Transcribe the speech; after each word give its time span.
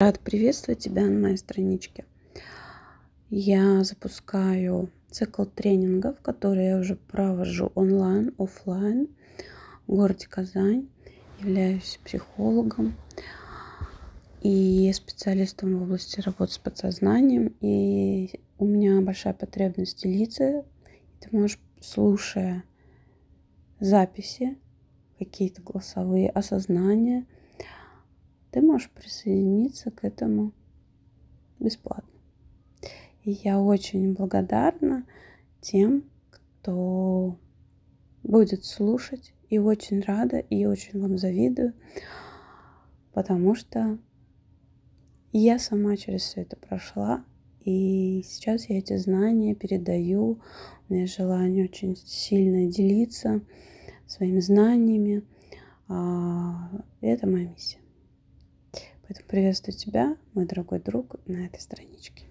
Рад 0.00 0.20
приветствовать 0.20 0.78
тебя 0.78 1.06
на 1.06 1.18
моей 1.18 1.36
страничке. 1.36 2.04
Я 3.30 3.82
запускаю 3.82 4.92
цикл 5.10 5.42
тренингов, 5.42 6.20
которые 6.20 6.68
я 6.68 6.78
уже 6.78 6.94
провожу 6.94 7.72
онлайн, 7.74 8.32
офлайн 8.38 9.08
в 9.88 9.96
городе 9.96 10.28
Казань. 10.28 10.88
Являюсь 11.40 11.98
психологом 12.04 12.94
и 14.40 14.92
специалистом 14.94 15.76
в 15.76 15.82
области 15.82 16.20
работы 16.20 16.52
с 16.52 16.58
подсознанием. 16.58 17.56
И 17.60 18.38
у 18.56 18.66
меня 18.66 19.00
большая 19.00 19.34
потребность 19.34 20.00
делиться. 20.00 20.64
Ты 21.18 21.36
можешь, 21.36 21.58
слушая 21.80 22.62
записи, 23.80 24.58
какие-то 25.18 25.60
голосовые 25.60 26.30
осознания, 26.30 27.26
ты 28.50 28.60
можешь 28.60 28.90
присоединиться 28.90 29.90
к 29.90 30.04
этому 30.04 30.52
бесплатно. 31.58 32.08
И 33.24 33.32
я 33.44 33.60
очень 33.60 34.14
благодарна 34.14 35.04
тем, 35.60 36.04
кто 36.30 37.36
будет 38.22 38.64
слушать. 38.64 39.34
И 39.48 39.58
очень 39.58 40.02
рада, 40.02 40.38
и 40.38 40.66
очень 40.66 41.00
вам 41.00 41.16
завидую, 41.16 41.72
потому 43.14 43.54
что 43.54 43.98
я 45.32 45.58
сама 45.58 45.96
через 45.96 46.20
все 46.22 46.42
это 46.42 46.56
прошла, 46.56 47.24
и 47.64 48.22
сейчас 48.26 48.68
я 48.68 48.78
эти 48.78 48.96
знания 48.98 49.54
передаю. 49.54 50.40
У 50.88 50.94
меня 50.94 51.06
желание 51.06 51.64
очень 51.64 51.96
сильно 51.96 52.70
делиться 52.70 53.40
своими 54.06 54.40
знаниями. 54.40 55.22
А, 55.88 56.70
это 57.00 57.26
моя 57.26 57.48
миссия. 57.48 57.78
Поэтому 59.08 59.26
приветствую 59.26 59.74
тебя, 59.74 60.18
мой 60.34 60.44
дорогой 60.44 60.80
друг, 60.80 61.16
на 61.26 61.46
этой 61.46 61.60
страничке. 61.60 62.26